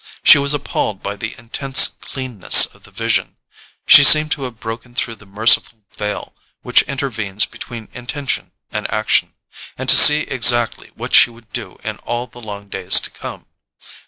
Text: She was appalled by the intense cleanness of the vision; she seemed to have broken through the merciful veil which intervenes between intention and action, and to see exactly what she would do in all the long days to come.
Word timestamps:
She 0.23 0.39
was 0.39 0.55
appalled 0.55 1.03
by 1.03 1.15
the 1.15 1.35
intense 1.37 1.87
cleanness 1.87 2.65
of 2.65 2.85
the 2.85 2.89
vision; 2.89 3.35
she 3.85 4.03
seemed 4.03 4.31
to 4.31 4.45
have 4.45 4.59
broken 4.59 4.95
through 4.95 5.13
the 5.13 5.27
merciful 5.27 5.77
veil 5.95 6.33
which 6.63 6.81
intervenes 6.87 7.45
between 7.45 7.87
intention 7.93 8.51
and 8.71 8.89
action, 8.91 9.35
and 9.77 9.87
to 9.89 9.95
see 9.95 10.21
exactly 10.21 10.89
what 10.95 11.13
she 11.13 11.29
would 11.29 11.53
do 11.53 11.77
in 11.83 11.97
all 11.99 12.25
the 12.25 12.41
long 12.41 12.67
days 12.67 12.99
to 12.99 13.11
come. 13.11 13.45